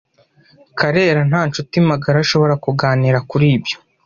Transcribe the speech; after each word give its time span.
Karera 0.79 1.21
nta 1.29 1.41
nshuti 1.49 1.75
magara 1.89 2.17
ashobora 2.25 2.53
kuganira 2.65 3.17
kuri 3.29 3.45
ibyo. 3.57 3.75